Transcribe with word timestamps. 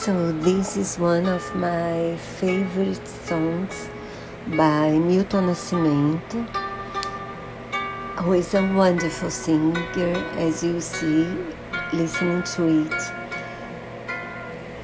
So, 0.00 0.32
this 0.32 0.78
is 0.78 0.98
one 0.98 1.26
of 1.26 1.54
my 1.54 2.16
favorite 2.16 3.06
songs 3.06 3.90
by 4.56 4.92
Milton 4.92 5.48
Nascimento, 5.48 6.40
who 8.22 8.32
is 8.32 8.54
a 8.54 8.62
wonderful 8.72 9.28
singer, 9.28 10.16
as 10.38 10.64
you 10.64 10.80
see, 10.80 11.28
listening 11.92 12.42
to 12.54 12.62
it. 12.80 13.00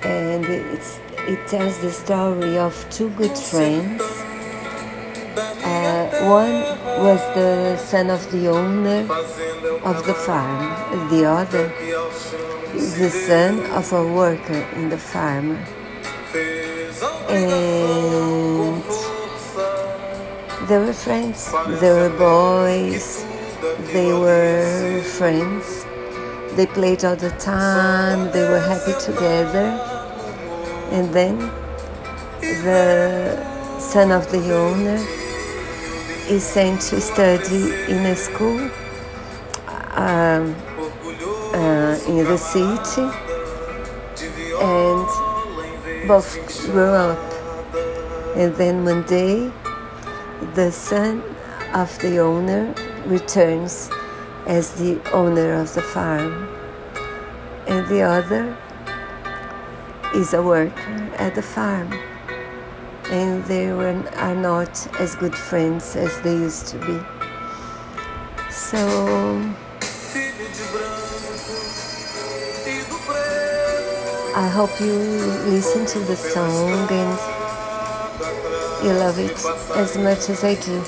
And 0.05 0.45
it 0.45 1.49
tells 1.49 1.79
the 1.79 1.93
story 1.93 2.59
of 2.59 2.75
two 2.91 3.09
good 3.17 3.39
friends. 3.39 4.03
Uh, 5.65 6.29
one 6.29 6.61
was 7.03 7.23
the 7.35 7.79
son 7.79 8.11
of 8.11 8.31
the 8.33 8.49
owner 8.49 9.11
of 9.83 10.05
the 10.05 10.13
farm, 10.13 11.09
the 11.09 11.25
other 11.25 11.73
is 12.77 12.99
the 12.99 13.11
son 13.11 13.65
of 13.73 13.93
a 13.93 14.07
worker 14.07 14.61
in 14.77 14.89
the 14.89 14.99
farm. 14.99 15.57
And 17.29 18.83
they 20.69 20.79
were 20.79 20.93
friends, 20.93 21.53
they 21.81 21.91
were 21.91 22.15
boys, 22.19 23.25
they 23.93 24.13
were 24.13 25.01
friends. 25.03 25.87
They 26.57 26.67
played 26.67 27.05
all 27.05 27.17
the 27.17 27.31
time, 27.31 28.31
they 28.33 28.45
were 28.49 28.61
happy 28.61 28.95
together. 29.01 29.69
And 30.91 31.13
then 31.13 31.39
the 32.41 33.81
son 33.81 34.11
of 34.13 34.31
the 34.31 34.55
owner 34.55 35.01
is 36.29 36.45
sent 36.45 36.81
to 36.91 37.01
study 37.01 37.73
in 37.93 38.07
a 38.07 38.17
school. 38.17 38.71
Um, 39.95 40.55
uh, 41.57 41.99
in 42.07 42.25
the 42.25 42.37
city 42.37 43.09
and 44.61 45.07
both 46.07 46.31
grew 46.71 46.93
up. 46.93 47.19
And 48.37 48.55
then 48.57 48.85
one 48.85 49.03
day, 49.05 49.51
the 50.55 50.71
son 50.71 51.23
of 51.73 51.99
the 52.01 52.19
owner 52.19 52.75
returns 53.07 53.91
as 54.47 54.75
the 54.75 55.01
owner 55.13 55.55
of 55.55 55.73
the 55.75 55.83
farm, 55.83 56.49
and 57.67 57.87
the 57.89 58.03
other 58.03 58.57
is 60.15 60.35
a 60.35 60.43
worker 60.43 61.11
at 61.17 61.35
the 61.35 61.43
farm. 61.43 61.93
And 63.11 63.45
they 63.45 63.73
were, 63.73 64.05
are 64.17 64.35
not 64.35 64.87
as 65.01 65.15
good 65.15 65.35
friends 65.35 65.97
as 65.97 66.21
they 66.21 66.35
used 66.35 66.67
to 66.69 66.79
be. 66.79 66.99
So 68.51 69.56
I 74.37 74.49
hope 74.49 74.79
you 74.81 74.93
listen 75.49 75.87
to 75.87 75.99
the 76.01 76.15
song 76.15 76.87
and 76.91 77.19
you 78.85 78.93
love 78.93 79.19
it 79.19 79.33
as 79.75 79.97
much 79.97 80.29
as 80.29 80.45
I 80.45 80.57
do. 80.57 80.83